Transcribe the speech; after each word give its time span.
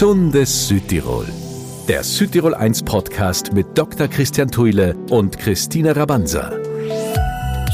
Gesundes 0.00 0.66
Südtirol. 0.66 1.26
Der 1.86 2.02
Südtirol 2.02 2.54
1 2.54 2.84
Podcast 2.84 3.52
mit 3.52 3.66
Dr. 3.76 4.08
Christian 4.08 4.50
Thuile 4.50 4.96
und 5.10 5.36
Christina 5.36 5.92
Rabanza. 5.92 6.52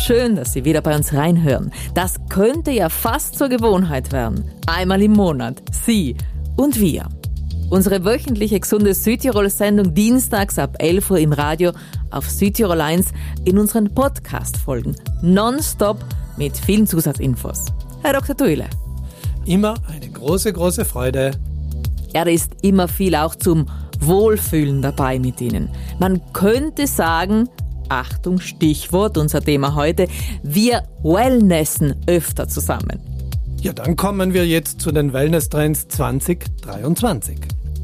Schön, 0.05 0.35
dass 0.35 0.53
Sie 0.53 0.65
wieder 0.65 0.81
bei 0.81 0.97
uns 0.97 1.13
reinhören. 1.15 1.71
Das 1.95 2.17
könnte 2.29 2.73
ja 2.73 2.89
fast 2.89 3.39
zur 3.39 3.49
Gewohnheit 3.49 4.11
werden. 4.11 4.51
Einmal 4.67 5.03
im 5.03 5.13
Monat. 5.13 5.63
Sie 5.71 6.17
und 6.57 6.81
wir. 6.81 7.09
Unsere 7.71 8.05
wöchentliche 8.05 8.59
Gesunde 8.59 8.93
Südtirol-Sendung 8.95 9.95
dienstags 9.95 10.59
ab 10.59 10.75
11 10.81 11.09
Uhr 11.13 11.19
im 11.19 11.33
Radio 11.33 11.71
auf 12.11 12.29
Südtirol 12.29 12.81
1 12.81 13.07
in 13.45 13.57
unseren 13.57 13.95
Podcast-Folgen. 13.95 14.97
Nonstop 15.23 16.05
mit 16.37 16.57
vielen 16.57 16.89
Zusatzinfos. 16.89 17.67
Herr 18.03 18.15
Dr. 18.15 18.37
Thuile. 18.37 18.67
Immer 19.45 19.75
eine 19.87 20.09
große, 20.09 20.53
große 20.53 20.85
Freude. 20.85 21.31
Da 22.17 22.23
ist 22.23 22.53
immer 22.63 22.89
viel 22.89 23.15
auch 23.15 23.35
zum 23.35 23.67
Wohlfühlen 24.01 24.81
dabei 24.81 25.19
mit 25.19 25.39
Ihnen. 25.43 25.69
Man 25.99 26.23
könnte 26.33 26.87
sagen, 26.87 27.51
Achtung, 27.91 28.41
Stichwort, 28.41 29.19
unser 29.19 29.43
Thema 29.43 29.75
heute, 29.75 30.09
wir 30.43 30.85
wellnessen 31.03 31.95
öfter 32.07 32.49
zusammen. 32.49 33.01
Ja, 33.61 33.75
dann 33.75 33.97
kommen 33.97 34.33
wir 34.33 34.47
jetzt 34.47 34.81
zu 34.81 34.93
den 34.93 35.13
Wellness-Trends 35.13 35.89
2023. 35.89 37.37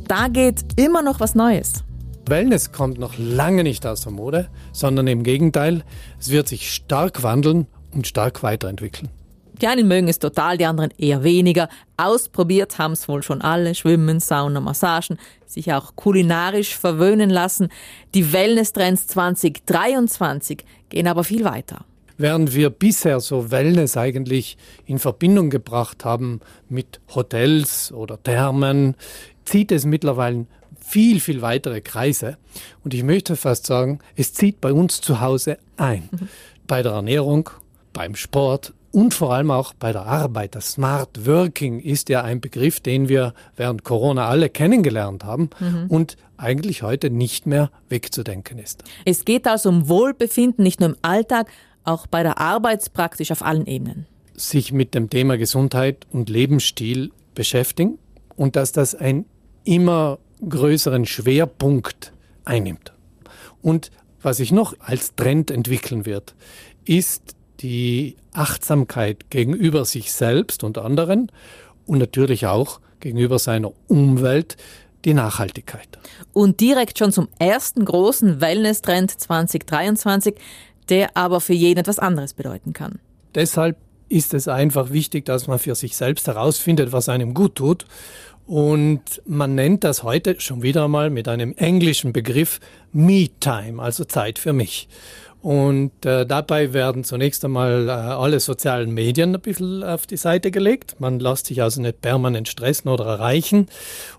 Da 0.08 0.28
geht 0.28 0.64
immer 0.76 1.02
noch 1.02 1.20
was 1.20 1.34
Neues. 1.34 1.84
Wellness 2.24 2.72
kommt 2.72 2.98
noch 2.98 3.18
lange 3.18 3.62
nicht 3.62 3.84
aus 3.84 4.00
der 4.00 4.12
Mode, 4.12 4.48
sondern 4.72 5.08
im 5.08 5.24
Gegenteil, 5.24 5.82
es 6.18 6.30
wird 6.30 6.48
sich 6.48 6.72
stark 6.72 7.22
wandeln 7.22 7.66
und 7.92 8.06
stark 8.06 8.42
weiterentwickeln. 8.42 9.10
Die 9.60 9.66
einen 9.66 9.86
mögen 9.86 10.08
es 10.08 10.18
total, 10.18 10.58
die 10.58 10.64
anderen 10.64 10.92
eher 10.98 11.22
weniger. 11.22 11.68
Ausprobiert 11.96 12.78
haben 12.78 12.92
es 12.92 13.08
wohl 13.08 13.22
schon 13.22 13.42
alle. 13.42 13.74
Schwimmen, 13.74 14.18
Sauna, 14.18 14.60
Massagen, 14.60 15.18
sich 15.46 15.72
auch 15.72 15.94
kulinarisch 15.94 16.76
verwöhnen 16.76 17.30
lassen. 17.30 17.68
Die 18.14 18.32
Wellness-Trends 18.32 19.06
2023 19.08 20.64
gehen 20.88 21.06
aber 21.06 21.24
viel 21.24 21.44
weiter. 21.44 21.84
Während 22.18 22.54
wir 22.54 22.70
bisher 22.70 23.20
so 23.20 23.50
Wellness 23.50 23.96
eigentlich 23.96 24.56
in 24.86 24.98
Verbindung 24.98 25.50
gebracht 25.50 26.04
haben 26.04 26.40
mit 26.68 27.00
Hotels 27.14 27.92
oder 27.92 28.22
Thermen, 28.22 28.94
zieht 29.44 29.72
es 29.72 29.84
mittlerweile 29.84 30.46
viel, 30.80 31.20
viel 31.20 31.42
weitere 31.42 31.80
Kreise. 31.80 32.36
Und 32.84 32.94
ich 32.94 33.02
möchte 33.02 33.36
fast 33.36 33.66
sagen, 33.66 34.00
es 34.16 34.34
zieht 34.34 34.60
bei 34.60 34.72
uns 34.72 35.00
zu 35.00 35.20
Hause 35.20 35.58
ein. 35.76 36.08
Mhm. 36.12 36.28
Bei 36.66 36.82
der 36.82 36.92
Ernährung, 36.92 37.50
beim 37.92 38.14
Sport, 38.14 38.72
und 38.92 39.14
vor 39.14 39.32
allem 39.32 39.50
auch 39.50 39.72
bei 39.74 39.92
der 39.92 40.06
Arbeit. 40.06 40.54
Das 40.54 40.72
Smart 40.72 41.26
Working 41.26 41.80
ist 41.80 42.08
ja 42.08 42.22
ein 42.22 42.40
Begriff, 42.40 42.80
den 42.80 43.08
wir 43.08 43.34
während 43.56 43.84
Corona 43.84 44.28
alle 44.28 44.48
kennengelernt 44.50 45.24
haben 45.24 45.50
mhm. 45.58 45.86
und 45.88 46.16
eigentlich 46.36 46.82
heute 46.82 47.10
nicht 47.10 47.46
mehr 47.46 47.70
wegzudenken 47.88 48.58
ist. 48.58 48.84
Es 49.04 49.24
geht 49.24 49.46
also 49.46 49.70
um 49.70 49.88
Wohlbefinden, 49.88 50.62
nicht 50.62 50.80
nur 50.80 50.90
im 50.90 50.96
Alltag, 51.02 51.50
auch 51.84 52.06
bei 52.06 52.22
der 52.22 52.38
Arbeit 52.38 52.92
praktisch 52.92 53.32
auf 53.32 53.42
allen 53.42 53.66
Ebenen. 53.66 54.06
Sich 54.34 54.72
mit 54.72 54.94
dem 54.94 55.10
Thema 55.10 55.36
Gesundheit 55.38 56.06
und 56.10 56.28
Lebensstil 56.28 57.10
beschäftigen 57.34 57.98
und 58.36 58.56
dass 58.56 58.72
das 58.72 58.94
einen 58.94 59.24
immer 59.64 60.18
größeren 60.46 61.06
Schwerpunkt 61.06 62.12
einnimmt. 62.44 62.92
Und 63.62 63.90
was 64.20 64.38
sich 64.38 64.52
noch 64.52 64.74
als 64.80 65.14
Trend 65.14 65.50
entwickeln 65.50 66.06
wird, 66.06 66.34
ist 66.84 67.36
die 67.62 68.16
Achtsamkeit 68.32 69.30
gegenüber 69.30 69.84
sich 69.84 70.12
selbst 70.12 70.64
und 70.64 70.78
anderen 70.78 71.30
und 71.86 71.98
natürlich 71.98 72.46
auch 72.46 72.80
gegenüber 73.00 73.38
seiner 73.38 73.72
Umwelt, 73.88 74.56
die 75.04 75.14
Nachhaltigkeit. 75.14 75.88
Und 76.32 76.60
direkt 76.60 76.98
schon 76.98 77.12
zum 77.12 77.28
ersten 77.38 77.84
großen 77.84 78.40
Wellness-Trend 78.40 79.10
2023, 79.10 80.34
der 80.88 81.16
aber 81.16 81.40
für 81.40 81.54
jeden 81.54 81.80
etwas 81.80 81.98
anderes 81.98 82.34
bedeuten 82.34 82.72
kann. 82.72 83.00
Deshalb 83.34 83.76
ist 84.08 84.34
es 84.34 84.46
einfach 84.46 84.90
wichtig, 84.90 85.24
dass 85.24 85.46
man 85.46 85.58
für 85.58 85.74
sich 85.74 85.96
selbst 85.96 86.26
herausfindet, 86.26 86.92
was 86.92 87.08
einem 87.08 87.34
gut 87.34 87.56
tut. 87.56 87.86
Und 88.46 89.00
man 89.24 89.54
nennt 89.54 89.84
das 89.84 90.02
heute 90.02 90.38
schon 90.40 90.62
wieder 90.62 90.84
einmal 90.84 91.10
mit 91.10 91.28
einem 91.28 91.54
englischen 91.54 92.12
Begriff 92.12 92.60
Me-Time, 92.92 93.80
also 93.82 94.04
Zeit 94.04 94.38
für 94.38 94.52
mich. 94.52 94.88
Und 95.42 96.06
äh, 96.06 96.24
dabei 96.24 96.72
werden 96.72 97.02
zunächst 97.02 97.44
einmal 97.44 97.88
äh, 97.88 97.90
alle 97.90 98.38
sozialen 98.38 98.94
Medien 98.94 99.34
ein 99.34 99.40
bisschen 99.40 99.82
auf 99.82 100.06
die 100.06 100.16
Seite 100.16 100.52
gelegt. 100.52 101.00
Man 101.00 101.18
lässt 101.18 101.46
sich 101.46 101.60
also 101.60 101.82
nicht 101.82 102.00
permanent 102.00 102.48
stressen 102.48 102.88
oder 102.88 103.06
erreichen. 103.06 103.66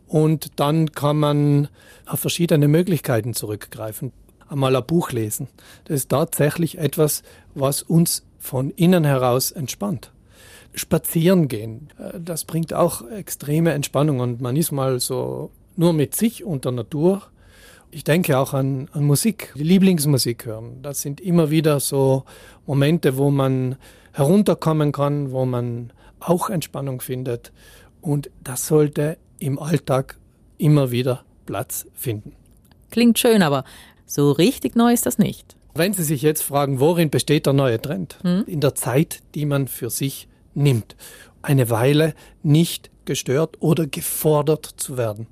Und 0.06 0.60
dann 0.60 0.92
kann 0.92 1.18
man 1.18 1.70
auf 2.06 2.20
verschiedene 2.20 2.68
Möglichkeiten 2.68 3.34
zurückgreifen. 3.34 4.12
Einmal 4.50 4.76
ein 4.76 4.86
Buch 4.86 5.12
lesen. 5.12 5.48
Das 5.86 5.96
ist 5.96 6.10
tatsächlich 6.10 6.78
etwas, 6.78 7.24
was 7.56 7.84
uns 7.84 8.26
von 8.38 8.72
innen 8.72 9.06
heraus 9.06 9.52
entspannt. 9.52 10.12
Spazieren 10.76 11.48
gehen, 11.48 11.88
äh, 12.00 12.20
das 12.20 12.44
bringt 12.44 12.74
auch 12.74 13.10
extreme 13.10 13.72
Entspannung 13.72 14.20
und 14.20 14.42
man 14.42 14.58
ist 14.58 14.74
mal 14.74 15.00
so 15.00 15.52
nur 15.78 15.94
mit 15.94 16.16
sich 16.16 16.44
und 16.44 16.66
der 16.66 16.74
Natur 16.74 17.22
ich 17.94 18.04
denke 18.04 18.38
auch 18.38 18.54
an, 18.54 18.90
an 18.94 19.04
Musik, 19.04 19.54
die 19.56 19.64
Lieblingsmusik 19.64 20.46
hören. 20.46 20.82
Das 20.82 21.02
sind 21.02 21.22
immer 21.22 21.52
wieder 21.52 21.80
so 21.80 22.24
Momente, 22.66 23.18
wo 23.18 23.30
man 23.30 23.76
herunterkommen 24.14 24.92
kann, 24.92 25.32
wo 25.32 25.46
man 25.46 25.94
auch 26.20 26.50
Entspannung 26.50 27.02
findet. 27.02 27.52
Und 28.02 28.30
das 28.44 28.68
sollte 28.68 29.18
im 29.40 29.60
Alltag 29.60 30.18
immer 30.58 30.92
wieder 30.92 31.24
Platz 31.46 31.86
finden. 31.94 32.34
Klingt 32.90 33.20
schön, 33.20 33.44
aber 33.44 33.64
so 34.06 34.32
richtig 34.32 34.76
neu 34.76 34.94
ist 34.94 35.06
das 35.06 35.18
nicht. 35.18 35.56
Wenn 35.76 35.94
Sie 35.94 36.04
sich 36.04 36.22
jetzt 36.22 36.44
fragen, 36.44 36.80
worin 36.80 37.10
besteht 37.10 37.46
der 37.46 37.54
neue 37.54 37.82
Trend? 37.82 38.18
Hm? 38.24 38.44
In 38.48 38.60
der 38.60 38.76
Zeit, 38.76 39.22
die 39.36 39.46
man 39.46 39.68
für 39.68 39.90
sich 39.90 40.28
nimmt. 40.54 40.96
Eine 41.42 41.70
Weile 41.70 42.14
nicht 42.44 42.92
gestört 43.06 43.58
oder 43.60 43.86
gefordert 43.88 44.66
zu 44.78 44.98
werden 44.98 45.28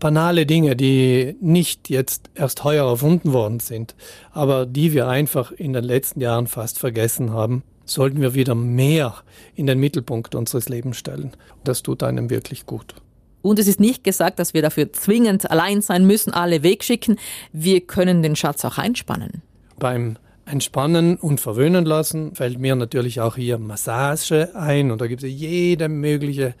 banale 0.00 0.46
Dinge, 0.46 0.74
die 0.74 1.36
nicht 1.40 1.88
jetzt 1.88 2.30
erst 2.34 2.64
heuer 2.64 2.88
erfunden 2.88 3.32
worden 3.32 3.60
sind, 3.60 3.94
aber 4.32 4.66
die 4.66 4.92
wir 4.92 5.08
einfach 5.08 5.52
in 5.52 5.72
den 5.72 5.84
letzten 5.84 6.20
Jahren 6.20 6.46
fast 6.46 6.78
vergessen 6.78 7.32
haben, 7.32 7.62
sollten 7.84 8.20
wir 8.20 8.34
wieder 8.34 8.54
mehr 8.54 9.14
in 9.54 9.66
den 9.66 9.78
Mittelpunkt 9.78 10.34
unseres 10.34 10.68
Lebens 10.68 10.96
stellen. 10.96 11.32
Das 11.64 11.82
tut 11.82 12.02
einem 12.02 12.30
wirklich 12.30 12.66
gut. 12.66 12.94
Und 13.42 13.58
es 13.58 13.68
ist 13.68 13.80
nicht 13.80 14.04
gesagt, 14.04 14.38
dass 14.38 14.54
wir 14.54 14.62
dafür 14.62 14.92
zwingend 14.92 15.50
allein 15.50 15.80
sein 15.80 16.06
müssen, 16.06 16.32
alle 16.32 16.62
wegschicken. 16.62 17.18
Wir 17.52 17.80
können 17.80 18.22
den 18.22 18.36
Schatz 18.36 18.64
auch 18.64 18.78
einspannen. 18.78 19.42
Beim 19.78 20.18
Entspannen 20.44 21.16
und 21.16 21.40
Verwöhnen 21.40 21.84
lassen 21.84 22.34
fällt 22.34 22.58
mir 22.58 22.74
natürlich 22.74 23.20
auch 23.20 23.36
hier 23.36 23.58
Massage 23.58 24.54
ein 24.54 24.90
und 24.90 25.00
da 25.00 25.06
gibt 25.06 25.22
es 25.22 25.30
jede 25.30 25.88
mögliche 25.88 26.54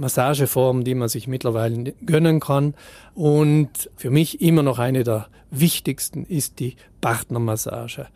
Massageform, 0.00 0.82
die 0.82 0.94
man 0.94 1.08
sich 1.08 1.28
mittlerweile 1.28 1.92
gönnen 2.04 2.40
kann. 2.40 2.74
Und 3.14 3.90
für 3.96 4.10
mich 4.10 4.40
immer 4.40 4.62
noch 4.62 4.78
eine 4.78 5.04
der 5.04 5.28
wichtigsten 5.50 6.24
ist 6.24 6.58
die 6.58 6.76
Partnermassage. 7.00 8.08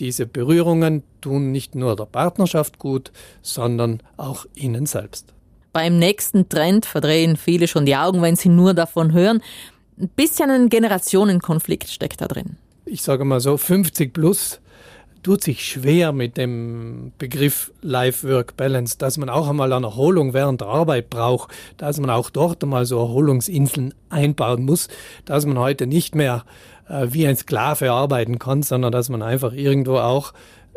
Diese 0.00 0.26
Berührungen 0.26 1.02
tun 1.20 1.50
nicht 1.50 1.74
nur 1.74 1.96
der 1.96 2.04
Partnerschaft 2.04 2.78
gut, 2.78 3.10
sondern 3.42 4.00
auch 4.16 4.46
ihnen 4.54 4.86
selbst. 4.86 5.32
Beim 5.72 5.98
nächsten 5.98 6.48
Trend 6.48 6.86
verdrehen 6.86 7.36
viele 7.36 7.68
schon 7.68 7.86
die 7.86 7.96
Augen, 7.96 8.22
wenn 8.22 8.36
sie 8.36 8.48
nur 8.48 8.74
davon 8.74 9.12
hören. 9.12 9.42
Ein 10.00 10.08
bisschen 10.08 10.50
ein 10.50 10.68
Generationenkonflikt 10.68 11.88
steckt 11.88 12.20
da 12.20 12.26
drin. 12.26 12.56
Ich 12.84 13.02
sage 13.02 13.24
mal 13.24 13.40
so, 13.40 13.56
50 13.56 14.12
plus 14.12 14.60
tut 15.22 15.42
sich 15.42 15.66
schwer 15.66 16.12
mit 16.12 16.36
dem 16.36 17.12
Begriff 17.18 17.72
Life-Work-Balance, 17.82 18.98
dass 18.98 19.18
man 19.18 19.28
auch 19.28 19.48
einmal 19.48 19.72
eine 19.72 19.86
Erholung 19.86 20.34
während 20.34 20.60
der 20.60 20.68
Arbeit 20.68 21.10
braucht, 21.10 21.50
dass 21.76 21.98
man 21.98 22.10
auch 22.10 22.30
dort 22.30 22.62
einmal 22.62 22.86
so 22.86 22.98
Erholungsinseln 22.98 23.94
einbauen 24.08 24.64
muss, 24.64 24.88
dass 25.24 25.46
man 25.46 25.58
heute 25.58 25.86
nicht 25.86 26.14
mehr 26.14 26.44
äh, 26.88 27.08
wie 27.10 27.26
ein 27.26 27.36
Sklave 27.36 27.92
arbeiten 27.92 28.38
kann, 28.38 28.62
sondern 28.62 28.92
dass 28.92 29.08
man 29.08 29.22
einfach 29.22 29.52
irgendwo 29.52 29.96
auch 29.96 30.32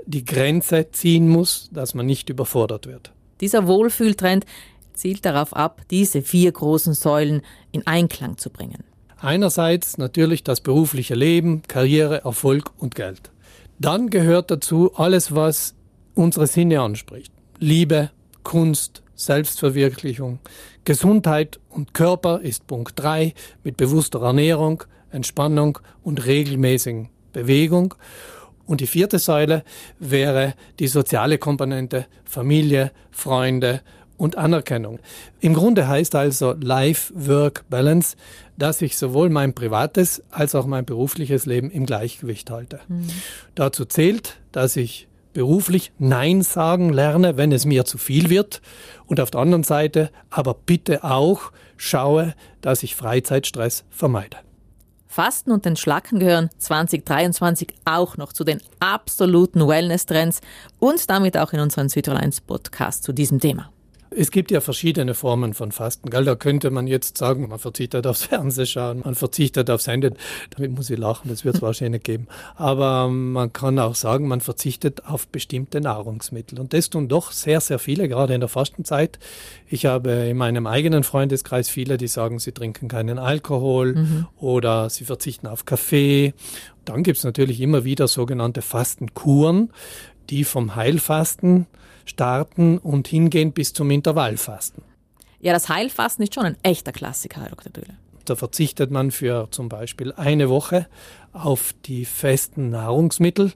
die 0.06 0.26
Grenze 0.26 0.92
ziehen 0.92 1.30
muss, 1.30 1.70
dass 1.72 1.94
man 1.94 2.06
nicht 2.06 2.30
überfordert 2.30 2.88
wird. 2.88 3.12
Dieser 3.40 3.68
Wohlfühltrend 3.68 4.46
zielt 4.94 5.26
darauf 5.26 5.56
ab, 5.56 5.82
diese 5.90 6.22
vier 6.22 6.52
großen 6.52 6.94
Säulen 6.94 7.42
in 7.72 7.86
Einklang 7.88 8.38
zu 8.38 8.50
bringen. 8.50 8.84
Einerseits 9.20 9.98
natürlich 9.98 10.44
das 10.44 10.62
berufliche 10.62 11.16
Leben, 11.16 11.62
Karriere, 11.68 12.24
Erfolg 12.24 12.72
und 12.78 12.96
Geld. 12.96 13.32
Dann 13.82 14.12
gehört 14.12 14.52
dazu 14.52 14.94
alles, 14.94 15.34
was 15.34 15.74
unsere 16.14 16.46
Sinne 16.46 16.82
anspricht. 16.82 17.34
Liebe, 17.58 18.12
Kunst, 18.44 19.02
Selbstverwirklichung. 19.16 20.38
Gesundheit 20.84 21.60
und 21.68 21.96
Körper 21.96 22.42
ist 22.42 22.68
Punkt 22.68 23.00
3 23.00 23.34
mit 23.64 23.78
bewusster 23.78 24.22
Ernährung, 24.22 24.84
Entspannung 25.10 25.80
und 26.04 26.28
regelmäßigen 26.28 27.10
Bewegung. 27.34 27.96
Und 28.68 28.82
die 28.82 28.88
vierte 28.88 29.18
Säule 29.18 29.64
wäre 29.98 30.54
die 30.78 30.88
soziale 30.88 31.40
Komponente 31.40 32.06
Familie, 32.24 32.92
Freunde 33.10 33.82
und 34.22 34.38
Anerkennung. 34.38 35.00
Im 35.40 35.56
Grunde 35.56 35.88
heißt 35.88 36.14
also 36.14 36.54
Life-Work-Balance, 36.54 38.16
dass 38.56 38.84
ich 38.84 38.96
sowohl 38.96 39.32
mein 39.32 39.56
privates 39.56 40.22
als 40.30 40.54
auch 40.54 40.68
mein 40.68 40.86
berufliches 40.86 41.48
Leben 41.48 41.72
im 41.72 41.88
Gleichgewicht 41.88 42.52
halte. 42.52 42.82
Mhm. 42.88 43.08
Dazu 43.56 43.84
zählt, 43.84 44.38
dass 44.52 44.76
ich 44.76 45.08
beruflich 45.34 45.92
Nein 45.98 46.44
sagen 46.44 46.94
lerne, 46.94 47.36
wenn 47.36 47.52
es 47.52 47.66
mir 47.66 47.84
zu 47.86 47.98
viel 47.98 48.30
wird. 48.30 48.62
Und 49.08 49.20
auf 49.20 49.32
der 49.32 49.42
anderen 49.42 49.64
Seite 49.64 50.12
aber 50.30 50.54
bitte 50.54 51.04
auch 51.04 51.52
schaue, 51.76 52.36
dass 52.62 52.84
ich 52.84 52.96
Freizeitstress 52.96 53.86
vermeide. 53.90 54.38
Fasten 55.08 55.52
und 55.52 55.66
Entschlacken 55.66 56.20
gehören 56.20 56.52
2023 56.60 57.70
auch 57.86 58.18
noch 58.18 58.34
zu 58.34 58.44
den 58.44 58.62
absoluten 58.80 59.68
Wellness-Trends 59.68 60.42
und 60.78 61.10
damit 61.10 61.38
auch 61.38 61.54
in 61.54 61.60
unseren 61.60 61.90
1 61.92 62.42
Podcast 62.42 63.04
zu 63.04 63.14
diesem 63.14 63.40
Thema. 63.40 63.72
Es 64.14 64.30
gibt 64.30 64.52
ja 64.52 64.60
verschiedene 64.60 65.14
Formen 65.14 65.54
von 65.54 65.72
Fasten. 65.72 66.10
Gell? 66.10 66.26
Da 66.26 66.36
könnte 66.36 66.70
man 66.70 66.86
jetzt 66.86 67.18
sagen, 67.18 67.48
man 67.48 67.60
verzichtet 67.60 68.06
aufs 68.06 68.24
Fernsehschauen, 68.26 69.02
man 69.06 69.16
verzichtet 69.16 69.70
aufs 69.70 69.88
Handy. 69.88 70.10
Damit 70.50 70.72
muss 70.72 70.90
ich 70.90 71.00
lachen, 71.00 71.30
das 71.30 71.46
wird 71.46 71.56
es 71.56 71.62
wahrscheinlich 71.62 72.02
nicht 72.02 72.04
geben. 72.04 72.28
Aber 72.56 73.08
man 73.08 73.54
kann 73.54 73.80
auch 73.80 73.96
sagen, 73.96 74.28
man 74.28 74.42
verzichtet 74.42 75.06
auf 75.06 75.28
bestimmte 75.30 75.80
Nahrungsmittel. 75.80 76.60
Und 76.60 76.74
das 76.74 76.90
tun 76.90 77.08
doch 77.08 77.32
sehr, 77.32 77.62
sehr 77.62 77.80
viele, 77.80 78.10
gerade 78.10 78.34
in 78.34 78.42
der 78.42 78.50
Fastenzeit. 78.50 79.18
Ich 79.70 79.86
habe 79.86 80.12
in 80.12 80.36
meinem 80.36 80.68
eigenen 80.68 81.04
Freundeskreis 81.04 81.70
viele, 81.70 81.96
die 81.96 82.08
sagen, 82.08 82.40
sie 82.40 82.52
trinken 82.52 82.90
keinen 82.90 83.18
Alkohol 83.18 83.96
mhm. 83.96 84.28
oder 84.38 84.90
sie 84.90 85.06
verzichten 85.06 85.48
auf 85.48 85.64
Kaffee. 85.66 86.34
Dann 86.84 87.04
gibt 87.04 87.20
es 87.20 87.24
natürlich 87.24 87.62
immer 87.62 87.86
wieder 87.86 88.10
sogenannte 88.10 88.62
Fastenkuren, 88.62 89.72
die 90.30 90.44
vom 90.44 90.76
Heilfasten 90.76 91.68
starten 92.06 92.78
und 92.78 93.08
hingehen 93.08 93.52
bis 93.52 93.74
zum 93.74 93.92
Intervallfasten. 93.92 94.84
Ja, 95.40 95.54
das 95.54 95.70
Heilfasten 95.70 96.24
ist 96.24 96.36
schon 96.36 96.46
ein 96.46 96.58
echter 96.64 96.92
Klassiker, 96.92 97.42
Herr 97.42 97.50
Dr. 97.50 97.72
Döhle. 97.72 97.98
Da 98.26 98.36
verzichtet 98.36 98.92
man 98.92 99.12
für 99.12 99.48
zum 99.52 99.70
Beispiel 99.70 100.14
eine 100.14 100.50
Woche 100.50 100.88
auf 101.34 101.74
die 101.86 102.06
festen 102.06 102.70
Nahrungsmittel 102.70 103.52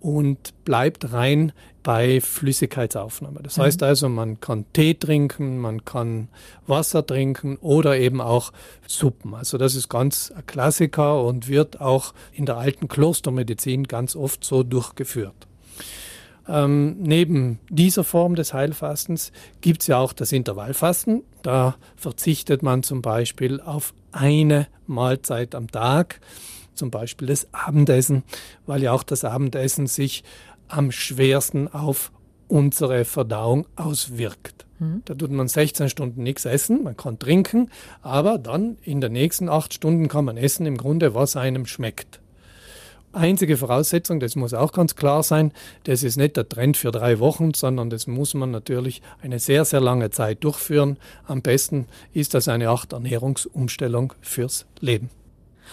und 0.00 0.64
bleibt 0.64 1.12
rein 1.12 1.52
bei 1.82 2.20
Flüssigkeitsaufnahme. 2.20 3.40
Das 3.42 3.58
mhm. 3.58 3.62
heißt 3.62 3.82
also, 3.82 4.08
man 4.08 4.40
kann 4.40 4.64
Tee 4.72 4.94
trinken, 4.94 5.58
man 5.58 5.84
kann 5.84 6.28
Wasser 6.66 7.06
trinken 7.06 7.58
oder 7.58 7.98
eben 7.98 8.20
auch 8.20 8.52
Suppen. 8.86 9.34
Also 9.34 9.58
das 9.58 9.74
ist 9.74 9.88
ganz 9.88 10.32
ein 10.34 10.46
Klassiker 10.46 11.22
und 11.22 11.48
wird 11.48 11.80
auch 11.80 12.14
in 12.32 12.46
der 12.46 12.56
alten 12.56 12.88
Klostermedizin 12.88 13.84
ganz 13.84 14.16
oft 14.16 14.42
so 14.42 14.62
durchgeführt. 14.62 15.46
Ähm, 16.48 16.96
neben 17.00 17.58
dieser 17.68 18.04
Form 18.04 18.34
des 18.34 18.54
Heilfastens 18.54 19.32
gibt 19.60 19.82
es 19.82 19.88
ja 19.88 19.98
auch 19.98 20.12
das 20.12 20.32
Intervallfasten. 20.32 21.22
Da 21.42 21.76
verzichtet 21.96 22.62
man 22.62 22.82
zum 22.82 23.02
Beispiel 23.02 23.60
auf 23.60 23.94
eine 24.12 24.68
Mahlzeit 24.86 25.54
am 25.54 25.70
Tag, 25.70 26.20
zum 26.74 26.90
Beispiel 26.90 27.28
das 27.28 27.48
Abendessen, 27.52 28.22
weil 28.66 28.82
ja 28.82 28.92
auch 28.92 29.02
das 29.02 29.24
Abendessen 29.24 29.86
sich 29.86 30.22
am 30.68 30.92
schwersten 30.92 31.68
auf 31.68 32.12
unsere 32.48 33.04
Verdauung 33.04 33.66
auswirkt. 33.74 34.66
Mhm. 34.78 35.02
Da 35.04 35.14
tut 35.14 35.30
man 35.30 35.48
16 35.48 35.88
Stunden 35.88 36.22
nichts 36.22 36.44
essen, 36.44 36.84
man 36.84 36.96
kann 36.96 37.18
trinken, 37.18 37.70
aber 38.02 38.38
dann 38.38 38.78
in 38.82 39.00
den 39.00 39.12
nächsten 39.12 39.48
acht 39.48 39.74
Stunden 39.74 40.08
kann 40.08 40.24
man 40.24 40.36
essen, 40.36 40.66
im 40.66 40.76
Grunde, 40.76 41.14
was 41.14 41.36
einem 41.36 41.66
schmeckt 41.66 42.20
einzige 43.16 43.56
Voraussetzung, 43.56 44.20
das 44.20 44.36
muss 44.36 44.54
auch 44.54 44.72
ganz 44.72 44.94
klar 44.94 45.22
sein, 45.22 45.52
das 45.84 46.02
ist 46.02 46.16
nicht 46.16 46.36
der 46.36 46.48
Trend 46.48 46.76
für 46.76 46.90
drei 46.92 47.18
Wochen, 47.18 47.54
sondern 47.54 47.90
das 47.90 48.06
muss 48.06 48.34
man 48.34 48.50
natürlich 48.50 49.02
eine 49.22 49.38
sehr, 49.38 49.64
sehr 49.64 49.80
lange 49.80 50.10
Zeit 50.10 50.44
durchführen. 50.44 50.98
Am 51.26 51.42
besten 51.42 51.86
ist 52.12 52.34
das 52.34 52.48
eine 52.48 52.68
Art 52.68 52.92
Ernährungsumstellung 52.92 54.12
fürs 54.20 54.66
Leben. 54.80 55.10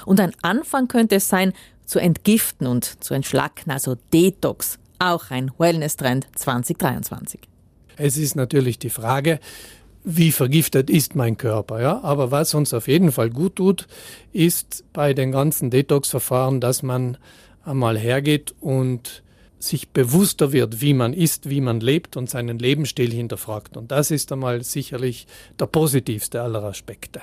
Und 0.05 0.19
ein 0.19 0.33
Anfang 0.41 0.87
könnte 0.87 1.15
es 1.15 1.29
sein, 1.29 1.53
zu 1.85 1.99
entgiften 1.99 2.65
und 2.65 3.03
zu 3.03 3.13
entschlacken, 3.13 3.71
also 3.71 3.95
Detox, 4.13 4.79
auch 4.99 5.31
ein 5.31 5.51
Wellness-Trend 5.57 6.27
2023. 6.35 7.41
Es 7.97 8.17
ist 8.17 8.35
natürlich 8.35 8.79
die 8.79 8.89
Frage, 8.89 9.39
wie 10.03 10.31
vergiftet 10.31 10.89
ist 10.89 11.15
mein 11.15 11.37
Körper. 11.37 11.81
Ja? 11.81 12.01
Aber 12.03 12.31
was 12.31 12.53
uns 12.53 12.73
auf 12.73 12.87
jeden 12.87 13.11
Fall 13.11 13.29
gut 13.29 13.57
tut, 13.57 13.87
ist 14.31 14.83
bei 14.93 15.13
den 15.13 15.31
ganzen 15.31 15.69
Detox-Verfahren, 15.69 16.59
dass 16.59 16.83
man 16.83 17.17
einmal 17.65 17.97
hergeht 17.97 18.53
und 18.59 19.23
sich 19.59 19.89
bewusster 19.89 20.51
wird, 20.51 20.81
wie 20.81 20.93
man 20.93 21.13
ist, 21.13 21.49
wie 21.49 21.61
man 21.61 21.79
lebt 21.79 22.17
und 22.17 22.29
seinen 22.29 22.59
Lebensstil 22.59 23.11
hinterfragt. 23.11 23.77
Und 23.77 23.91
das 23.91 24.11
ist 24.11 24.31
einmal 24.31 24.61
sicherlich 24.63 25.25
der 25.57 25.67
positivste 25.67 26.41
aller 26.41 26.63
Aspekte. 26.63 27.21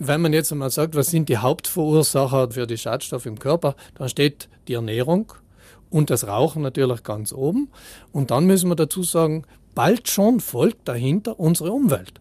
Wenn 0.00 0.20
man 0.20 0.32
jetzt 0.32 0.50
einmal 0.50 0.70
sagt, 0.70 0.96
was 0.96 1.06
sind 1.06 1.28
die 1.28 1.38
Hauptverursacher 1.38 2.50
für 2.50 2.66
die 2.66 2.76
Schadstoffe 2.76 3.26
im 3.26 3.38
Körper, 3.38 3.76
dann 3.94 4.08
steht 4.08 4.48
die 4.66 4.74
Ernährung 4.74 5.32
und 5.90 6.10
das 6.10 6.26
Rauchen 6.26 6.62
natürlich 6.62 7.04
ganz 7.04 7.32
oben. 7.32 7.68
Und 8.10 8.32
dann 8.32 8.46
müssen 8.46 8.68
wir 8.68 8.74
dazu 8.74 9.04
sagen, 9.04 9.44
bald 9.74 10.08
schon 10.08 10.40
folgt 10.40 10.88
dahinter 10.88 11.38
unsere 11.38 11.72
Umwelt. 11.72 12.20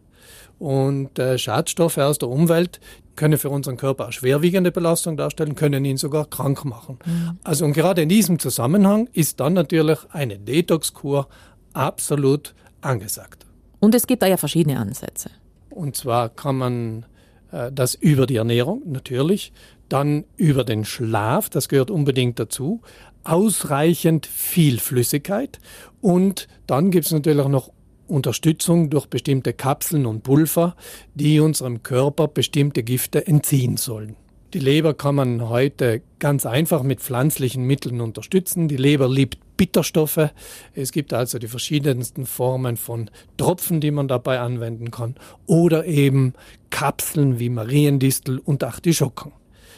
Und 0.59 1.19
äh, 1.19 1.37
Schadstoffe 1.37 1.97
aus 1.97 2.19
der 2.19 2.29
Umwelt 2.29 2.79
können 3.15 3.37
für 3.37 3.49
unseren 3.49 3.77
Körper 3.77 4.05
eine 4.05 4.13
schwerwiegende 4.13 4.71
Belastung 4.71 5.17
darstellen, 5.17 5.55
können 5.55 5.85
ihn 5.85 5.97
sogar 5.97 6.25
krank 6.25 6.65
machen. 6.65 6.99
Mhm. 7.05 7.37
Also 7.43 7.65
und 7.65 7.73
gerade 7.73 8.01
in 8.01 8.09
diesem 8.09 8.39
Zusammenhang 8.39 9.09
ist 9.13 9.39
dann 9.39 9.53
natürlich 9.53 9.99
eine 10.11 10.39
Detox-Kur 10.39 11.27
absolut 11.73 12.55
angesagt. 12.81 13.45
Und 13.79 13.93
es 13.95 14.07
gibt 14.07 14.21
da 14.21 14.27
ja 14.27 14.37
verschiedene 14.37 14.79
Ansätze. 14.79 15.29
Und 15.69 15.95
zwar 15.95 16.29
kann 16.29 16.57
man 16.57 17.05
äh, 17.51 17.71
das 17.71 17.95
über 17.95 18.25
die 18.25 18.37
Ernährung 18.37 18.81
natürlich, 18.85 19.51
dann 19.89 20.23
über 20.37 20.63
den 20.63 20.85
Schlaf, 20.85 21.49
das 21.49 21.67
gehört 21.67 21.91
unbedingt 21.91 22.39
dazu, 22.39 22.81
ausreichend 23.23 24.25
viel 24.25 24.79
Flüssigkeit 24.79 25.59
und 26.01 26.47
dann 26.67 26.91
gibt 26.91 27.05
es 27.05 27.11
natürlich 27.11 27.47
noch 27.47 27.71
Unterstützung 28.07 28.89
durch 28.89 29.07
bestimmte 29.07 29.53
Kapseln 29.53 30.05
und 30.05 30.23
Pulver, 30.23 30.75
die 31.15 31.39
unserem 31.39 31.83
Körper 31.83 32.27
bestimmte 32.27 32.83
Gifte 32.83 33.25
entziehen 33.25 33.77
sollen. 33.77 34.15
Die 34.53 34.59
Leber 34.59 34.93
kann 34.93 35.15
man 35.15 35.49
heute 35.49 36.03
ganz 36.19 36.45
einfach 36.45 36.83
mit 36.83 36.99
pflanzlichen 36.99 37.63
Mitteln 37.63 38.01
unterstützen. 38.01 38.67
Die 38.67 38.77
Leber 38.77 39.09
liebt 39.09 39.39
Bitterstoffe. 39.57 40.29
Es 40.75 40.91
gibt 40.91 41.11
also 41.11 41.39
die 41.39 41.47
verschiedensten 41.47 42.27
Formen 42.27 42.77
von 42.77 43.09
Tropfen, 43.37 43.81
die 43.81 43.89
man 43.89 44.07
dabei 44.07 44.39
anwenden 44.39 44.91
kann. 44.91 45.15
Oder 45.47 45.85
eben 45.85 46.33
Kapseln 46.69 47.39
wie 47.39 47.49
Mariendistel 47.49 48.37
und 48.37 48.63
Artischocken. 48.63 49.31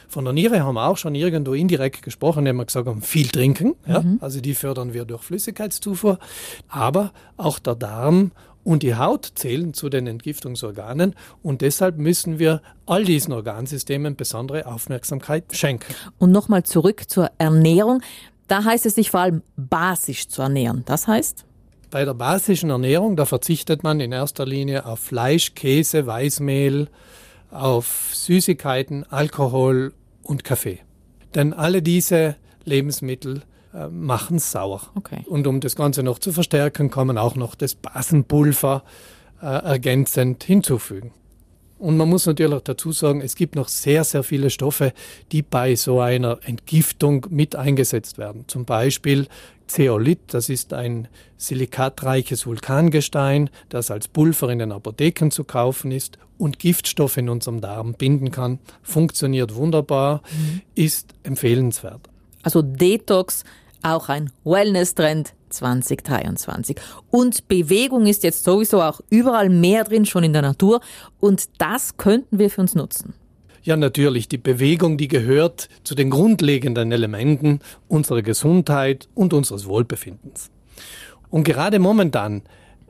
Von 0.07 0.25
der 0.25 0.33
Niere 0.33 0.63
haben 0.63 0.75
wir 0.75 0.87
auch 0.87 0.97
schon 0.97 1.15
irgendwo 1.15 1.53
indirekt 1.53 2.01
gesprochen, 2.01 2.39
indem 2.39 2.57
wir 2.57 2.65
gesagt 2.65 2.87
haben, 2.87 3.01
viel 3.01 3.27
trinken. 3.27 3.75
Ja? 3.87 4.01
Mhm. 4.01 4.19
Also 4.21 4.41
die 4.41 4.55
fördern 4.55 4.93
wir 4.93 5.05
durch 5.05 5.23
Flüssigkeitszufuhr. 5.23 6.19
Aber 6.67 7.11
auch 7.37 7.59
der 7.59 7.75
Darm 7.75 8.31
und 8.65 8.83
die 8.83 8.95
Haut 8.95 9.31
zählen 9.35 9.73
zu 9.73 9.89
den 9.89 10.07
Entgiftungsorganen 10.07 11.15
und 11.43 11.61
deshalb 11.61 11.97
müssen 11.97 12.39
wir 12.39 12.61
all 12.85 13.05
diesen 13.05 13.31
Organsystemen 13.31 14.15
besondere 14.15 14.65
Aufmerksamkeit 14.65 15.45
schenken. 15.51 15.93
Und 16.17 16.31
nochmal 16.31 16.63
zurück 16.63 17.03
zur 17.07 17.29
Ernährung. 17.37 18.01
Da 18.47 18.63
heißt 18.63 18.85
es 18.85 18.95
sich 18.95 19.11
vor 19.11 19.21
allem 19.21 19.43
basisch 19.55 20.27
zu 20.27 20.41
ernähren. 20.41 20.83
Das 20.85 21.07
heißt? 21.07 21.45
Bei 21.91 22.03
der 22.03 22.15
basischen 22.15 22.71
Ernährung, 22.71 23.15
da 23.15 23.25
verzichtet 23.25 23.83
man 23.83 23.99
in 23.99 24.11
erster 24.11 24.45
Linie 24.45 24.85
auf 24.85 24.99
Fleisch, 24.99 25.53
Käse, 25.53 26.05
Weißmehl, 26.05 26.89
auf 27.55 28.11
Süßigkeiten, 28.13 29.05
Alkohol 29.09 29.93
und 30.23 30.43
Kaffee. 30.43 30.79
Denn 31.33 31.53
alle 31.53 31.81
diese 31.81 32.35
Lebensmittel 32.63 33.43
äh, 33.73 33.87
machen 33.87 34.39
sauer. 34.39 34.81
Okay. 34.95 35.23
Und 35.27 35.47
um 35.47 35.59
das 35.59 35.75
Ganze 35.75 36.03
noch 36.03 36.19
zu 36.19 36.31
verstärken, 36.31 36.89
kann 36.89 37.07
man 37.07 37.17
auch 37.17 37.35
noch 37.35 37.55
das 37.55 37.75
Basenpulver 37.75 38.83
äh, 39.41 39.45
ergänzend 39.45 40.43
hinzufügen. 40.43 41.11
Und 41.77 41.97
man 41.97 42.09
muss 42.09 42.25
natürlich 42.25 42.61
dazu 42.61 42.91
sagen, 42.91 43.21
es 43.21 43.35
gibt 43.35 43.55
noch 43.55 43.67
sehr, 43.67 44.03
sehr 44.03 44.23
viele 44.23 44.49
Stoffe, 44.49 44.93
die 45.31 45.41
bei 45.41 45.75
so 45.75 45.99
einer 45.99 46.39
Entgiftung 46.43 47.27
mit 47.29 47.55
eingesetzt 47.55 48.17
werden. 48.17 48.45
Zum 48.47 48.65
Beispiel 48.65 49.27
Zeolit, 49.67 50.19
das 50.27 50.49
ist 50.49 50.73
ein 50.73 51.07
silikatreiches 51.37 52.45
Vulkangestein, 52.45 53.49
das 53.69 53.91
als 53.91 54.07
Pulver 54.07 54.49
in 54.49 54.59
den 54.59 54.71
Apotheken 54.71 55.31
zu 55.31 55.43
kaufen 55.43 55.91
ist 55.91 56.17
und 56.37 56.59
Giftstoffe 56.59 57.17
in 57.17 57.29
unserem 57.29 57.61
Darm 57.61 57.93
binden 57.93 58.31
kann. 58.31 58.59
Funktioniert 58.83 59.55
wunderbar, 59.55 60.21
mhm. 60.31 60.61
ist 60.75 61.13
empfehlenswert. 61.23 62.01
Also 62.43 62.61
Detox, 62.61 63.43
auch 63.81 64.09
ein 64.09 64.31
Wellness-Trend 64.43 65.33
2023. 65.49 66.77
Und 67.11 67.47
Bewegung 67.47 68.05
ist 68.05 68.23
jetzt 68.23 68.43
sowieso 68.43 68.81
auch 68.81 69.01
überall 69.09 69.49
mehr 69.49 69.83
drin, 69.83 70.05
schon 70.05 70.23
in 70.23 70.33
der 70.33 70.41
Natur. 70.41 70.81
Und 71.19 71.45
das 71.59 71.97
könnten 71.97 72.39
wir 72.39 72.49
für 72.49 72.61
uns 72.61 72.75
nutzen. 72.75 73.13
Ja, 73.63 73.75
natürlich. 73.75 74.27
Die 74.27 74.37
Bewegung, 74.37 74.97
die 74.97 75.07
gehört 75.07 75.69
zu 75.83 75.95
den 75.95 76.11
grundlegenden 76.11 76.91
Elementen 76.91 77.59
unserer 77.87 78.21
Gesundheit 78.21 79.09
und 79.15 79.33
unseres 79.33 79.67
Wohlbefindens. 79.67 80.51
Und 81.31 81.43
gerade 81.43 81.79
momentan 81.79 82.43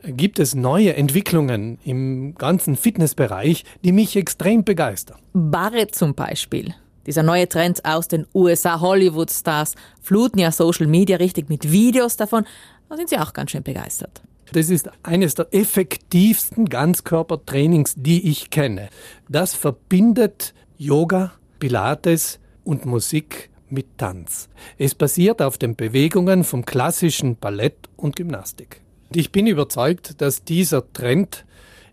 gibt 0.03 0.37
es 0.37 0.53
neue 0.53 0.95
Entwicklungen 0.95 1.79
im 1.83 2.35
ganzen 2.35 2.75
Fitnessbereich, 2.75 3.63
die 3.83 3.91
mich 3.91 4.15
extrem 4.15 4.63
begeistern. 4.63 5.17
Barre 5.33 5.87
zum 5.87 6.13
Beispiel. 6.13 6.75
Dieser 7.05 7.23
neue 7.23 7.47
Trend 7.47 7.83
aus 7.85 8.07
den 8.07 8.25
USA, 8.33 8.79
Hollywood-Stars, 8.79 9.75
fluten 10.01 10.39
ja 10.39 10.51
Social 10.51 10.87
Media 10.87 11.17
richtig 11.17 11.49
mit 11.49 11.71
Videos 11.71 12.17
davon. 12.17 12.45
Da 12.89 12.97
sind 12.97 13.09
sie 13.09 13.17
auch 13.17 13.33
ganz 13.33 13.51
schön 13.51 13.63
begeistert. 13.63 14.21
Das 14.51 14.69
ist 14.69 14.89
eines 15.03 15.35
der 15.35 15.47
effektivsten 15.51 16.69
Ganzkörpertrainings, 16.69 17.95
die 17.97 18.29
ich 18.29 18.49
kenne. 18.49 18.89
Das 19.27 19.53
verbindet 19.53 20.53
Yoga, 20.77 21.33
Pilates 21.59 22.39
und 22.63 22.85
Musik 22.85 23.49
mit 23.69 23.97
Tanz. 23.97 24.49
Es 24.77 24.93
basiert 24.93 25.41
auf 25.41 25.57
den 25.57 25.75
Bewegungen 25.75 26.43
vom 26.43 26.65
klassischen 26.65 27.37
Ballett 27.37 27.89
und 27.97 28.15
Gymnastik. 28.15 28.81
Ich 29.13 29.31
bin 29.31 29.47
überzeugt, 29.47 30.21
dass 30.21 30.43
dieser 30.43 30.91
Trend 30.93 31.45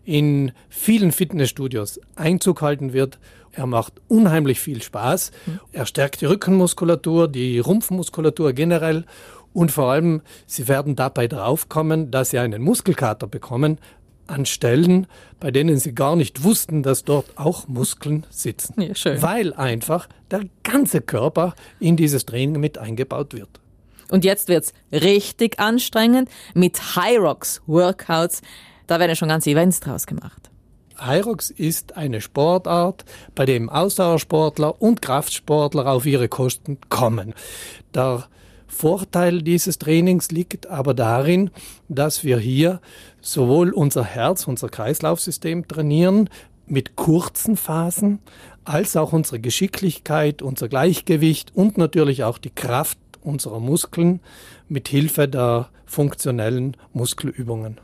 in 0.05 0.51
vielen 0.69 1.11
Fitnessstudios 1.11 1.99
Einzug 2.15 2.61
halten 2.61 2.93
wird. 2.93 3.19
Er 3.53 3.67
macht 3.67 3.93
unheimlich 4.07 4.59
viel 4.59 4.81
Spaß. 4.81 5.31
Er 5.71 5.85
stärkt 5.85 6.21
die 6.21 6.25
Rückenmuskulatur, 6.25 7.27
die 7.27 7.59
Rumpfmuskulatur 7.59 8.53
generell 8.53 9.05
und 9.53 9.71
vor 9.71 9.91
allem, 9.91 10.21
Sie 10.47 10.67
werden 10.67 10.95
dabei 10.95 11.27
draufkommen, 11.27 12.11
dass 12.11 12.31
Sie 12.31 12.39
einen 12.39 12.61
Muskelkater 12.61 13.27
bekommen 13.27 13.79
an 14.25 14.45
Stellen, 14.45 15.07
bei 15.39 15.51
denen 15.51 15.77
Sie 15.77 15.93
gar 15.93 16.15
nicht 16.15 16.43
wussten, 16.43 16.81
dass 16.81 17.03
dort 17.03 17.37
auch 17.37 17.67
Muskeln 17.67 18.25
sitzen. 18.29 18.81
Ja, 18.81 18.95
schön. 18.95 19.21
Weil 19.21 19.53
einfach 19.53 20.07
der 20.31 20.41
ganze 20.63 21.01
Körper 21.01 21.53
in 21.79 21.97
dieses 21.97 22.25
Training 22.25 22.59
mit 22.59 22.77
eingebaut 22.77 23.33
wird. 23.33 23.59
Und 24.09 24.25
jetzt 24.25 24.47
wird's 24.47 24.73
richtig 24.91 25.59
anstrengend 25.59 26.29
mit 26.53 26.95
High 26.95 27.19
Rocks 27.19 27.61
Workouts. 27.67 28.41
Da 28.87 28.99
werden 28.99 29.15
schon 29.15 29.29
ganze 29.29 29.51
Events 29.51 29.79
draus 29.79 30.07
gemacht. 30.07 30.49
Hyrox 30.97 31.49
ist 31.49 31.97
eine 31.97 32.21
Sportart, 32.21 33.05
bei 33.35 33.45
dem 33.45 33.69
Ausdauersportler 33.69 34.81
und 34.81 35.01
Kraftsportler 35.01 35.87
auf 35.87 36.05
ihre 36.05 36.29
Kosten 36.29 36.77
kommen. 36.89 37.33
Der 37.93 38.25
Vorteil 38.67 39.41
dieses 39.41 39.77
Trainings 39.77 40.31
liegt 40.31 40.67
aber 40.67 40.93
darin, 40.93 41.51
dass 41.89 42.23
wir 42.23 42.39
hier 42.39 42.81
sowohl 43.21 43.71
unser 43.71 44.03
Herz, 44.03 44.47
unser 44.47 44.69
Kreislaufsystem 44.69 45.67
trainieren 45.67 46.29
mit 46.65 46.95
kurzen 46.95 47.55
Phasen, 47.55 48.19
als 48.65 48.95
auch 48.95 49.13
unsere 49.13 49.39
Geschicklichkeit, 49.39 50.41
unser 50.41 50.69
Gleichgewicht 50.69 51.51
und 51.55 51.77
natürlich 51.77 52.23
auch 52.23 52.37
die 52.37 52.49
Kraft 52.49 52.97
unserer 53.21 53.59
Muskeln 53.59 54.21
mit 54.67 54.87
Hilfe 54.87 55.27
der 55.27 55.69
funktionellen 55.85 56.75
Muskelübungen. 56.93 57.79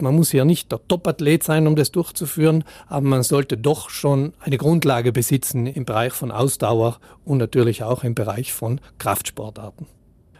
Man 0.00 0.16
muss 0.16 0.32
ja 0.32 0.44
nicht 0.44 0.72
der 0.72 0.86
Topathlet 0.88 1.42
sein, 1.42 1.66
um 1.66 1.76
das 1.76 1.92
durchzuführen, 1.92 2.64
aber 2.86 3.06
man 3.06 3.22
sollte 3.22 3.56
doch 3.56 3.90
schon 3.90 4.32
eine 4.40 4.58
Grundlage 4.58 5.12
besitzen 5.12 5.66
im 5.66 5.84
Bereich 5.84 6.12
von 6.12 6.30
Ausdauer 6.30 6.98
und 7.24 7.38
natürlich 7.38 7.82
auch 7.82 8.04
im 8.04 8.14
Bereich 8.14 8.52
von 8.52 8.80
Kraftsportarten. 8.98 9.86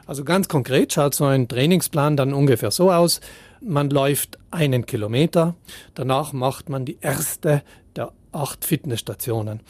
Also 0.06 0.24
ganz 0.24 0.48
konkret 0.48 0.92
schaut 0.92 1.14
so 1.14 1.24
ein 1.24 1.48
Trainingsplan 1.48 2.16
dann 2.16 2.34
ungefähr 2.34 2.70
so 2.70 2.92
aus. 2.92 3.20
Man 3.60 3.90
läuft 3.90 4.38
einen 4.50 4.86
Kilometer, 4.86 5.54
danach 5.94 6.32
macht 6.32 6.68
man 6.68 6.84
die 6.84 6.98
erste 7.00 7.62
der 7.96 8.12
acht 8.32 8.64
Fitnessstationen. 8.64 9.60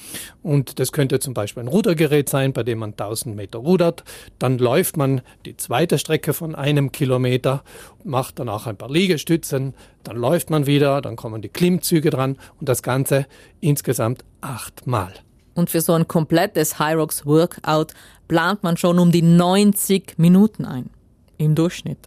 Und 0.43 0.79
das 0.79 0.93
könnte 0.93 1.21
zum 1.21 1.35
Beispiel 1.35 1.62
ein 1.62 1.69
Rudergerät 1.69 2.29
sein, 2.29 2.53
bei 2.53 2.62
dem 2.62 2.79
man 2.79 2.93
1000 2.93 3.37
Meter 3.37 3.59
rudert. 3.59 4.05
Dann 4.38 4.59
läuft 4.59 4.97
man 4.97 5.21
die 5.45 5.57
zweite 5.57 5.99
Strecke 5.99 6.33
von 6.33 6.55
einem 6.55 6.91
Kilometer, 6.91 7.62
macht 8.03 8.38
danach 8.38 8.67
ein 8.67 8.76
paar 8.76 8.91
Liegestützen, 8.91 9.75
dann 10.03 10.17
läuft 10.17 10.50
man 10.50 10.67
wieder, 10.67 11.00
dann 11.00 11.17
kommen 11.17 11.43
die 11.43 11.49
Klimmzüge 11.49 12.11
dran 12.11 12.38
und 12.59 12.69
das 12.69 12.83
Ganze 12.83 13.26
insgesamt 13.61 14.25
achtmal. 14.41 15.12
Und 15.55 15.71
für 15.71 15.81
so 15.81 15.93
ein 15.93 16.09
komplettes 16.09 16.81
Rocks 16.81 17.25
Workout 17.26 17.95
plant 18.28 18.62
man 18.62 18.76
schon 18.76 18.99
um 18.99 19.11
die 19.11 19.23
90 19.23 20.19
Minuten 20.19 20.64
ein. 20.64 20.90
Im 21.37 21.54
Durchschnitt. 21.54 21.99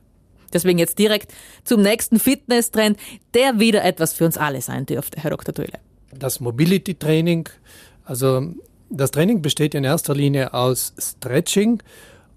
Deswegen 0.54 0.80
jetzt 0.80 0.98
direkt 0.98 1.34
zum 1.64 1.82
nächsten 1.82 2.20
Fitness-Trend, 2.20 2.98
der 3.34 3.60
wieder 3.60 3.84
etwas 3.84 4.14
für 4.14 4.26
uns 4.26 4.38
alle 4.38 4.62
sein 4.62 4.86
dürfte, 4.86 5.22
Herr 5.22 5.32
Dr. 5.32 5.54
Töhle. 5.54 5.80
Das 6.14 6.40
Mobility 6.40 6.96
Training, 6.96 7.50
also 8.06 8.54
das 8.90 9.12
Training 9.12 9.42
besteht 9.42 9.76
in 9.76 9.84
erster 9.84 10.16
Linie 10.16 10.54
aus 10.54 10.94
Stretching 10.98 11.84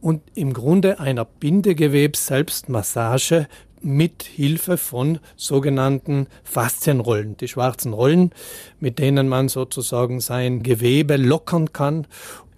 und 0.00 0.22
im 0.34 0.52
Grunde 0.52 0.99
einer 0.99 1.25
Bindegewebs-Selbstmassage 1.25 3.46
mit 3.82 4.25
Hilfe 4.25 4.76
von 4.76 5.20
sogenannten 5.37 6.26
Faszienrollen, 6.44 7.37
die 7.37 7.49
schwarzen 7.49 7.92
Rollen, 7.92 8.30
mit 8.78 8.99
denen 8.99 9.28
man 9.28 9.49
sozusagen 9.49 10.20
sein 10.20 10.62
Gewebe 10.62 11.16
lockern 11.16 11.72
kann. 11.72 12.06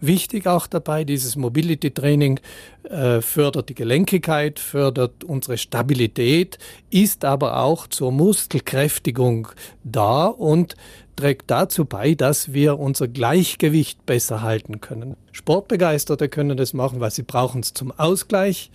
Wichtig 0.05 0.49
auch 0.49 0.67
dabei, 0.67 1.05
dieses 1.05 1.37
Mobility 1.37 1.93
Training 1.93 2.41
äh, 2.83 3.21
fördert 3.21 3.69
die 3.69 3.77
Gelenkigkeit, 3.77 4.59
fördert 4.59 5.23
unsere 5.23 5.57
Stabilität, 5.57 6.59
ist 6.91 7.25
aber 7.25 7.61
auch 7.61 7.87
zur 7.87 8.11
Muskelkräftigung 8.11 9.47
da 9.85 10.27
und 10.27 10.75
trägt 11.15 11.53
dazu 11.53 11.85
bei, 11.85 12.17
dass 12.17 12.53
wir 12.53 12.81
unser 12.81 13.07
Gleichgewicht 13.07 14.05
besser 14.05 14.43
halten 14.43 14.81
können. 14.81 15.17
Sportbegeisterte 15.31 16.29
können 16.29 16.57
das 16.57 16.75
machen, 16.75 16.99
weil 16.99 17.13
sie 17.13 17.23
brauchen 17.23 17.61
es 17.61 17.73
zum 17.73 17.93
Ausgleich 17.93 18.73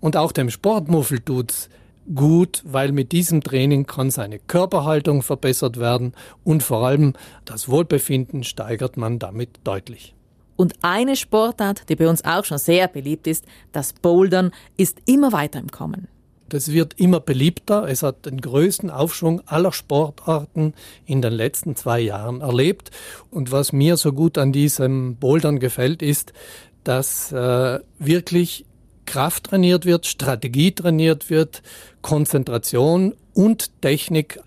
und 0.00 0.16
auch 0.16 0.32
dem 0.32 0.48
Sportmuffel 0.48 1.20
tut's 1.20 1.68
gut, 2.14 2.62
weil 2.64 2.92
mit 2.92 3.12
diesem 3.12 3.42
Training 3.42 3.84
kann 3.84 4.10
seine 4.10 4.38
Körperhaltung 4.38 5.20
verbessert 5.20 5.78
werden 5.78 6.14
und 6.44 6.62
vor 6.62 6.86
allem 6.86 7.12
das 7.44 7.68
Wohlbefinden 7.68 8.42
steigert 8.42 8.96
man 8.96 9.18
damit 9.18 9.60
deutlich. 9.64 10.14
Und 10.56 10.74
eine 10.82 11.16
Sportart, 11.16 11.88
die 11.88 11.96
bei 11.96 12.08
uns 12.08 12.24
auch 12.24 12.44
schon 12.44 12.58
sehr 12.58 12.88
beliebt 12.88 13.26
ist, 13.26 13.44
das 13.72 13.92
Bouldern, 13.92 14.52
ist 14.76 14.98
immer 15.06 15.32
weiter 15.32 15.58
im 15.58 15.70
Kommen. 15.70 16.08
Das 16.52 16.70
wird 16.70 17.00
immer 17.00 17.18
beliebter. 17.18 17.88
Es 17.88 18.02
hat 18.02 18.26
den 18.26 18.38
größten 18.38 18.90
Aufschwung 18.90 19.40
aller 19.46 19.72
Sportarten 19.72 20.74
in 21.06 21.22
den 21.22 21.32
letzten 21.32 21.76
zwei 21.76 22.00
Jahren 22.00 22.42
erlebt. 22.42 22.90
Und 23.30 23.52
was 23.52 23.72
mir 23.72 23.96
so 23.96 24.12
gut 24.12 24.36
an 24.36 24.52
diesem 24.52 25.16
Bouldern 25.16 25.60
gefällt, 25.60 26.02
ist, 26.02 26.34
dass 26.84 27.32
äh, 27.32 27.80
wirklich 27.98 28.66
Kraft 29.06 29.44
trainiert 29.44 29.86
wird, 29.86 30.06
Strategie 30.06 30.72
trainiert 30.72 31.30
wird, 31.30 31.62
Konzentration 32.02 33.14
und 33.32 33.70
Technik. 33.80 34.38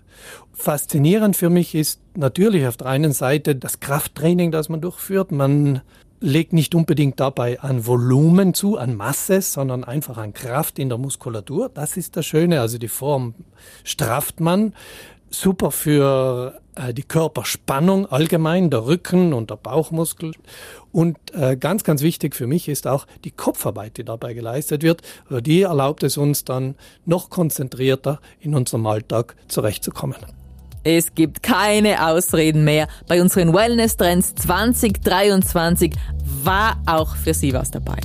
Faszinierend 0.58 1.36
für 1.36 1.50
mich 1.50 1.74
ist 1.74 2.00
natürlich 2.14 2.66
auf 2.66 2.78
der 2.78 2.86
einen 2.88 3.12
Seite 3.12 3.54
das 3.54 3.78
Krafttraining, 3.78 4.50
das 4.50 4.70
man 4.70 4.80
durchführt. 4.80 5.30
Man 5.30 5.82
legt 6.18 6.54
nicht 6.54 6.74
unbedingt 6.74 7.20
dabei 7.20 7.60
an 7.60 7.86
Volumen 7.86 8.54
zu, 8.54 8.78
an 8.78 8.96
Masse, 8.96 9.42
sondern 9.42 9.84
einfach 9.84 10.16
an 10.16 10.32
Kraft 10.32 10.78
in 10.78 10.88
der 10.88 10.96
Muskulatur. 10.96 11.68
Das 11.68 11.98
ist 11.98 12.16
das 12.16 12.24
Schöne. 12.24 12.62
Also 12.62 12.78
die 12.78 12.88
Form 12.88 13.34
strafft 13.84 14.40
man. 14.40 14.74
Super 15.28 15.70
für 15.72 16.58
äh, 16.74 16.94
die 16.94 17.02
Körperspannung 17.02 18.06
allgemein, 18.06 18.70
der 18.70 18.86
Rücken 18.86 19.34
und 19.34 19.50
der 19.50 19.56
Bauchmuskel. 19.56 20.32
Und 20.90 21.18
äh, 21.34 21.56
ganz, 21.56 21.84
ganz 21.84 22.00
wichtig 22.00 22.34
für 22.34 22.46
mich 22.46 22.68
ist 22.68 22.86
auch 22.86 23.06
die 23.24 23.30
Kopfarbeit, 23.30 23.98
die 23.98 24.04
dabei 24.04 24.32
geleistet 24.32 24.82
wird. 24.82 25.02
Also 25.28 25.42
die 25.42 25.62
erlaubt 25.62 26.02
es 26.02 26.16
uns 26.16 26.44
dann 26.44 26.76
noch 27.04 27.28
konzentrierter 27.28 28.20
in 28.40 28.54
unserem 28.54 28.86
Alltag 28.86 29.36
zurechtzukommen. 29.48 30.16
Es 30.88 31.16
gibt 31.16 31.42
keine 31.42 32.06
Ausreden 32.06 32.62
mehr. 32.62 32.86
Bei 33.08 33.20
unseren 33.20 33.52
Wellness-Trends 33.52 34.36
2023 34.36 35.92
war 36.44 36.80
auch 36.86 37.16
für 37.16 37.34
Sie 37.34 37.52
was 37.52 37.72
dabei. 37.72 37.96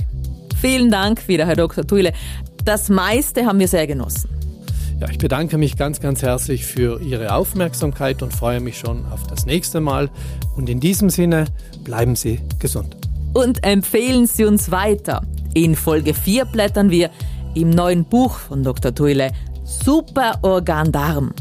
Vielen 0.60 0.90
Dank 0.90 1.28
wieder, 1.28 1.46
Herr 1.46 1.54
Dr. 1.54 1.86
Thuile. 1.86 2.12
Das 2.64 2.88
meiste 2.88 3.46
haben 3.46 3.60
wir 3.60 3.68
sehr 3.68 3.86
genossen. 3.86 4.28
Ja, 4.98 5.08
ich 5.08 5.18
bedanke 5.18 5.58
mich 5.58 5.76
ganz, 5.76 6.00
ganz 6.00 6.22
herzlich 6.22 6.66
für 6.66 7.00
Ihre 7.00 7.36
Aufmerksamkeit 7.36 8.20
und 8.20 8.32
freue 8.34 8.58
mich 8.58 8.80
schon 8.80 9.06
auf 9.12 9.28
das 9.28 9.46
nächste 9.46 9.80
Mal. 9.80 10.10
Und 10.56 10.68
in 10.68 10.80
diesem 10.80 11.08
Sinne, 11.08 11.44
bleiben 11.84 12.16
Sie 12.16 12.40
gesund. 12.58 12.96
Und 13.32 13.64
empfehlen 13.64 14.26
Sie 14.26 14.44
uns 14.44 14.72
weiter. 14.72 15.22
In 15.54 15.76
Folge 15.76 16.14
4 16.14 16.46
blättern 16.46 16.90
wir 16.90 17.10
im 17.54 17.70
neuen 17.70 18.04
Buch 18.04 18.38
von 18.38 18.64
Dr. 18.64 18.92
Tuile 18.92 19.30
Super 19.62 20.40
Organ 20.42 20.90
Darm. 20.90 21.32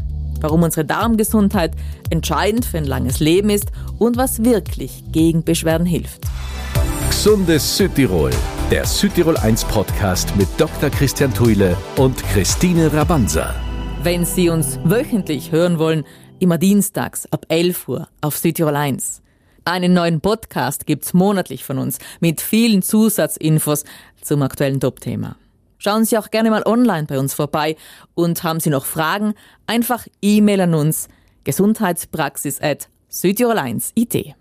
Warum 0.41 0.63
unsere 0.63 0.85
Darmgesundheit 0.85 1.71
entscheidend 2.09 2.65
für 2.65 2.77
ein 2.77 2.85
langes 2.85 3.19
Leben 3.19 3.49
ist 3.49 3.71
und 3.99 4.17
was 4.17 4.43
wirklich 4.43 5.03
gegen 5.11 5.43
Beschwerden 5.43 5.85
hilft. 5.85 6.25
Gesundes 7.09 7.77
Südtirol, 7.77 8.31
der 8.71 8.85
Südtirol 8.85 9.37
1 9.37 9.65
Podcast 9.65 10.35
mit 10.35 10.47
Dr. 10.57 10.89
Christian 10.89 11.33
Tuile 11.33 11.77
und 11.97 12.21
Christine 12.33 12.91
Rabanza. 12.91 13.53
Wenn 14.03 14.25
Sie 14.25 14.49
uns 14.49 14.79
wöchentlich 14.83 15.51
hören 15.51 15.77
wollen, 15.77 16.03
immer 16.39 16.57
dienstags 16.57 17.27
ab 17.31 17.45
11 17.49 17.87
Uhr 17.87 18.07
auf 18.21 18.37
Südtirol 18.37 18.75
1. 18.75 19.21
Einen 19.63 19.93
neuen 19.93 20.21
Podcast 20.21 20.87
gibt's 20.87 21.13
monatlich 21.13 21.63
von 21.63 21.77
uns 21.77 21.99
mit 22.19 22.41
vielen 22.41 22.81
Zusatzinfos 22.81 23.83
zum 24.21 24.41
aktuellen 24.41 24.79
Top-Thema. 24.79 25.35
Schauen 25.83 26.05
Sie 26.05 26.15
auch 26.19 26.29
gerne 26.29 26.51
mal 26.51 26.61
online 26.67 27.07
bei 27.07 27.17
uns 27.17 27.33
vorbei 27.33 27.75
und 28.13 28.43
haben 28.43 28.59
Sie 28.59 28.69
noch 28.69 28.85
Fragen, 28.85 29.33
einfach 29.65 30.05
E-Mail 30.21 30.61
an 30.61 30.75
uns 30.75 31.07
gesundheitspraxis 31.43 32.61
at 32.61 32.87
südtirol1.it. 33.09 34.35